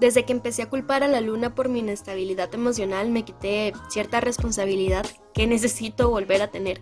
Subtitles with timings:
[0.00, 4.20] Desde que empecé a culpar a la luna por mi inestabilidad emocional, me quité cierta
[4.20, 6.80] responsabilidad que necesito volver a tener.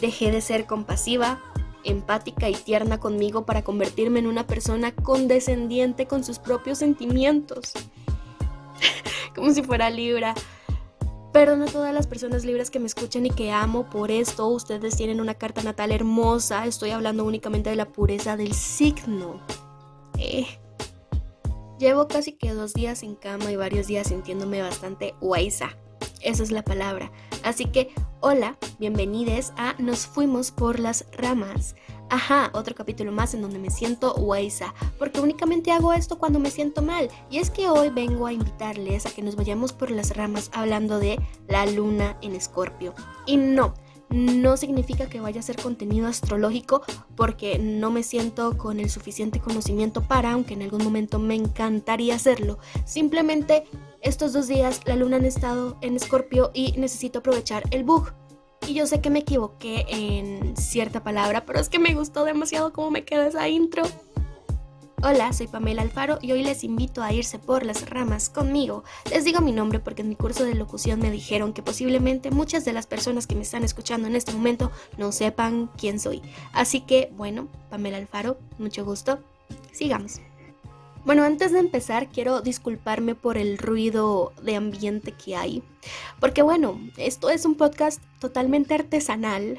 [0.00, 1.40] Dejé de ser compasiva,
[1.84, 7.72] empática y tierna conmigo para convertirme en una persona condescendiente con sus propios sentimientos.
[9.34, 10.34] Como si fuera Libra.
[11.32, 14.48] Perdón a todas las personas libres que me escuchan y que amo por esto.
[14.48, 16.66] Ustedes tienen una carta natal hermosa.
[16.66, 19.40] Estoy hablando únicamente de la pureza del signo.
[20.18, 20.46] Eh.
[21.78, 25.76] Llevo casi que dos días en cama y varios días sintiéndome bastante guaysa.
[26.22, 27.12] Esa es la palabra.
[27.42, 31.76] Así que, hola, bienvenidos a Nos fuimos por las ramas.
[32.08, 36.50] Ajá, otro capítulo más en donde me siento Waisa, porque únicamente hago esto cuando me
[36.50, 37.10] siento mal.
[37.30, 40.98] Y es que hoy vengo a invitarles a que nos vayamos por las ramas hablando
[40.98, 42.94] de la luna en Escorpio.
[43.26, 43.74] Y no,
[44.10, 46.82] no significa que vaya a ser contenido astrológico
[47.16, 52.14] porque no me siento con el suficiente conocimiento para, aunque en algún momento me encantaría
[52.14, 52.58] hacerlo.
[52.84, 53.64] Simplemente
[54.00, 58.12] estos dos días la luna ha estado en Escorpio y necesito aprovechar el bug.
[58.66, 62.72] Y yo sé que me equivoqué en cierta palabra, pero es que me gustó demasiado
[62.72, 63.84] cómo me queda esa intro.
[65.02, 68.82] Hola, soy Pamela Alfaro y hoy les invito a irse por las ramas conmigo.
[69.10, 72.64] Les digo mi nombre porque en mi curso de locución me dijeron que posiblemente muchas
[72.64, 76.22] de las personas que me están escuchando en este momento no sepan quién soy.
[76.54, 79.18] Así que, bueno, Pamela Alfaro, mucho gusto.
[79.70, 80.20] Sigamos.
[81.06, 85.62] Bueno, antes de empezar quiero disculparme por el ruido de ambiente que hay.
[86.18, 89.56] Porque bueno, esto es un podcast totalmente artesanal,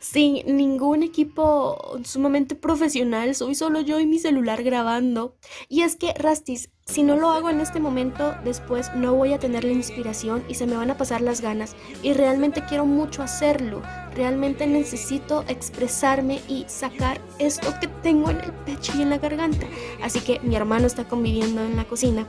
[0.00, 5.36] sin ningún equipo sumamente profesional, soy solo yo y mi celular grabando.
[5.68, 9.38] Y es que, Rastis, si no lo hago en este momento, después no voy a
[9.38, 11.76] tener la inspiración y se me van a pasar las ganas.
[12.02, 13.80] Y realmente quiero mucho hacerlo.
[14.14, 19.66] Realmente necesito expresarme y sacar esto que tengo en el pecho y en la garganta.
[20.02, 22.26] Así que mi hermano está conviviendo en la cocina.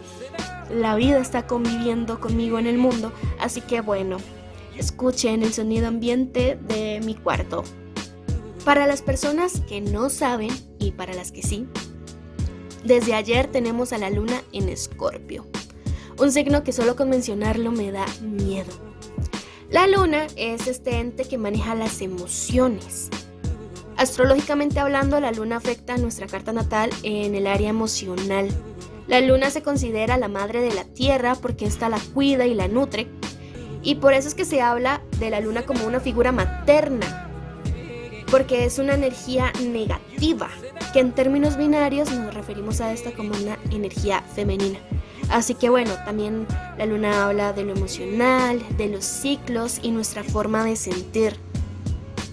[0.69, 3.11] La vida está conviviendo conmigo en el mundo.
[3.39, 4.17] Así que bueno,
[4.77, 7.63] escuchen el sonido ambiente de mi cuarto.
[8.63, 11.67] Para las personas que no saben y para las que sí,
[12.83, 15.45] desde ayer tenemos a la luna en Escorpio,
[16.19, 18.71] un signo que solo con mencionarlo me da miedo.
[19.69, 23.09] La luna es este ente que maneja las emociones.
[23.95, 28.49] Astrológicamente hablando, la luna afecta a nuestra carta natal en el área emocional.
[29.07, 32.67] La luna se considera la madre de la tierra porque ésta la cuida y la
[32.67, 33.07] nutre.
[33.83, 37.30] Y por eso es que se habla de la luna como una figura materna,
[38.31, 40.49] porque es una energía negativa
[40.93, 44.79] que en términos binarios nos referimos a esta como una energía femenina.
[45.29, 46.47] Así que bueno, también
[46.77, 51.35] la luna habla de lo emocional, de los ciclos y nuestra forma de sentir.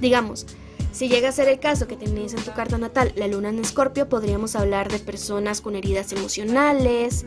[0.01, 0.47] Digamos,
[0.93, 3.59] si llega a ser el caso que tenéis en tu carta natal la luna en
[3.59, 7.27] escorpio, podríamos hablar de personas con heridas emocionales,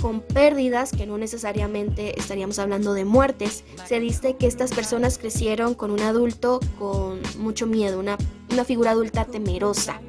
[0.00, 3.64] con pérdidas, que no necesariamente estaríamos hablando de muertes.
[3.86, 8.16] Se dice que estas personas crecieron con un adulto con mucho miedo, una,
[8.50, 10.00] una figura adulta temerosa.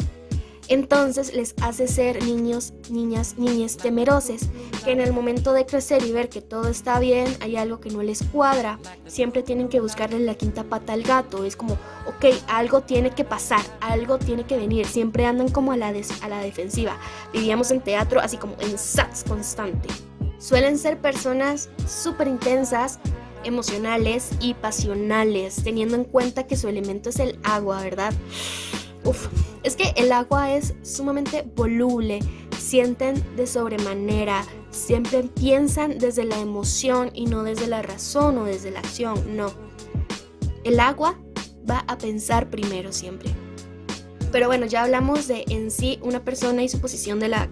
[0.70, 4.42] Entonces les hace ser niños, niñas, niñas temerosos,
[4.84, 7.90] que en el momento de crecer y ver que todo está bien, hay algo que
[7.90, 8.80] no les cuadra.
[9.06, 11.44] Siempre tienen que buscarle la quinta pata al gato.
[11.44, 11.74] Es como,
[12.06, 14.86] ok, algo tiene que pasar, algo tiene que venir.
[14.86, 16.98] Siempre andan como a la, a la defensiva.
[17.34, 19.90] Vivíamos en teatro así como en sats constante.
[20.40, 23.00] Suelen ser personas súper intensas,
[23.44, 28.14] emocionales y pasionales, teniendo en cuenta que su elemento es el agua, ¿verdad?
[29.06, 29.28] Uf,
[29.64, 32.20] es que el agua es sumamente voluble,
[32.58, 38.72] sienten de sobremanera, siempre piensan desde la emoción y no desde la razón o desde
[38.72, 39.52] la acción, no.
[40.64, 41.18] El agua
[41.70, 43.32] va a pensar primero siempre.
[44.32, 47.50] Pero bueno, ya hablamos de en sí una persona y su posición de la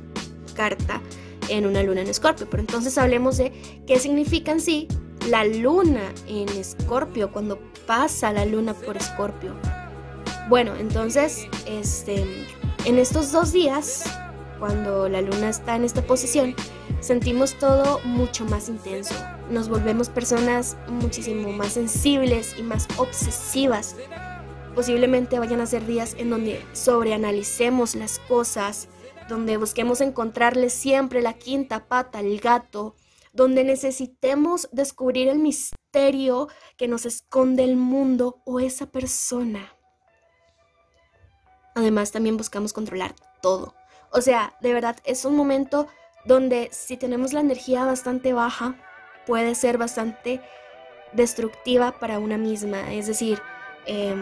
[0.55, 1.01] carta
[1.49, 3.51] en una luna en escorpio, pero entonces hablemos de
[3.85, 4.87] qué significa en sí
[5.29, 9.53] la luna en escorpio cuando pasa la luna por escorpio.
[10.49, 12.25] Bueno, entonces, este,
[12.85, 14.03] en estos dos días,
[14.59, 16.55] cuando la luna está en esta posición,
[16.99, 19.15] sentimos todo mucho más intenso.
[19.49, 23.95] Nos volvemos personas muchísimo más sensibles y más obsesivas.
[24.75, 28.87] Posiblemente vayan a ser días en donde sobreanalicemos las cosas,
[29.29, 32.95] donde busquemos encontrarle siempre la quinta pata al gato,
[33.33, 39.75] donde necesitemos descubrir el misterio que nos esconde el mundo o esa persona.
[41.75, 43.73] Además, también buscamos controlar todo.
[44.11, 45.87] O sea, de verdad, es un momento
[46.25, 48.75] donde si tenemos la energía bastante baja,
[49.25, 50.41] puede ser bastante
[51.13, 52.93] destructiva para una misma.
[52.93, 53.41] Es decir,
[53.85, 54.15] eh,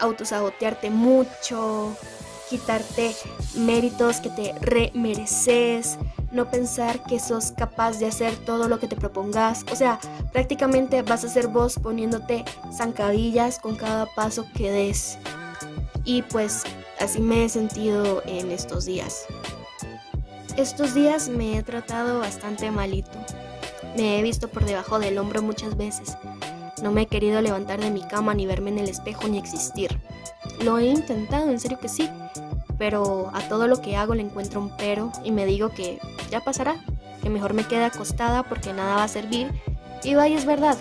[0.00, 1.96] autosabotearte mucho,
[2.48, 3.14] quitarte
[3.54, 5.98] méritos que te remereces,
[6.32, 9.64] no pensar que sos capaz de hacer todo lo que te propongas.
[9.72, 10.00] O sea,
[10.32, 15.18] prácticamente vas a ser vos poniéndote zancadillas con cada paso que des.
[16.04, 16.64] Y pues
[17.00, 19.24] así me he sentido en estos días.
[20.56, 23.10] Estos días me he tratado bastante malito.
[23.96, 26.16] Me he visto por debajo del hombro muchas veces.
[26.82, 29.98] No me he querido levantar de mi cama ni verme en el espejo ni existir.
[30.62, 32.08] Lo he intentado, en serio que sí,
[32.78, 35.98] pero a todo lo que hago le encuentro un pero y me digo que
[36.30, 36.76] ya pasará,
[37.22, 39.50] que mejor me quede acostada porque nada va a servir.
[40.02, 40.76] Y vaya, es verdad,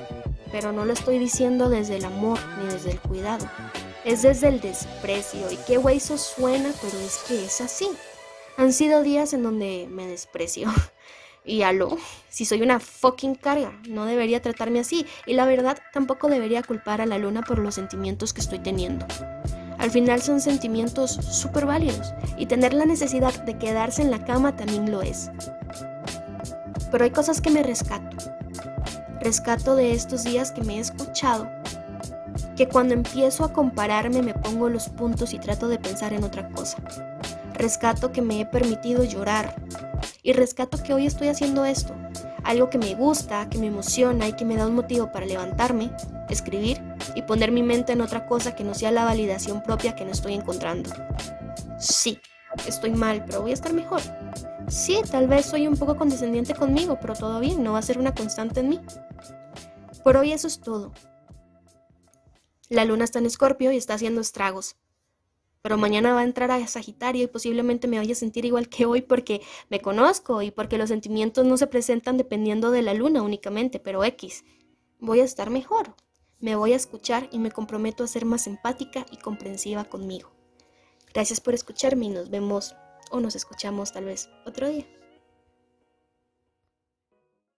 [0.52, 3.46] pero no lo estoy diciendo desde el amor ni desde el cuidado.
[4.06, 7.90] Es desde el desprecio y qué güey eso suena, pero es que es así.
[8.58, 10.70] Han sido días en donde me desprecio.
[11.46, 11.98] Y aló,
[12.28, 15.08] si soy una fucking carga, no debería tratarme así.
[15.26, 19.08] Y la verdad, tampoco debería culpar a la luna por los sentimientos que estoy teniendo.
[19.80, 24.58] Al final son sentimientos súper válidos y tener la necesidad de quedarse en la cama
[24.58, 25.32] también lo es.
[26.92, 28.18] Pero hay cosas que me rescato.
[29.22, 31.50] Rescato de estos días que me he escuchado,
[32.60, 36.50] que cuando empiezo a compararme me pongo los puntos y trato de pensar en otra
[36.50, 36.76] cosa.
[37.54, 39.56] Rescato que me he permitido llorar
[40.24, 41.96] y rescato que hoy estoy haciendo esto,
[42.44, 45.90] algo que me gusta, que me emociona y que me da un motivo para levantarme,
[46.28, 46.84] escribir
[47.16, 50.12] y poner mi mente en otra cosa que no sea la validación propia que no
[50.12, 50.90] estoy encontrando.
[51.78, 52.20] Sí,
[52.68, 54.02] estoy mal, pero voy a estar mejor.
[54.68, 57.98] Sí, tal vez soy un poco condescendiente conmigo, pero todo bien, no va a ser
[57.98, 58.82] una constante en mí.
[60.04, 60.92] Por hoy eso es todo.
[62.70, 64.76] La luna está en Escorpio y está haciendo estragos.
[65.64, 68.86] Pero mañana va a entrar a Sagitario y posiblemente me vaya a sentir igual que
[68.86, 73.24] hoy porque me conozco y porque los sentimientos no se presentan dependiendo de la luna
[73.24, 74.46] únicamente, pero X.
[75.00, 75.96] Voy a estar mejor.
[76.40, 80.32] Me voy a escuchar y me comprometo a ser más empática y comprensiva conmigo.
[81.12, 82.76] Gracias por escucharme y nos vemos
[83.10, 84.88] o nos escuchamos tal vez otro día.